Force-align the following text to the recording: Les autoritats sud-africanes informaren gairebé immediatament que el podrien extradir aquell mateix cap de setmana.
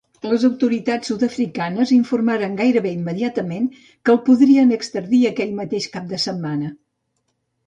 Les 0.29 0.43
autoritats 0.47 1.09
sud-africanes 1.09 1.93
informaren 1.97 2.57
gairebé 2.61 2.93
immediatament 3.01 3.69
que 3.83 4.13
el 4.15 4.19
podrien 4.31 4.75
extradir 4.79 5.21
aquell 5.31 5.55
mateix 5.61 5.89
cap 5.99 6.11
de 6.15 6.23
setmana. 6.27 6.73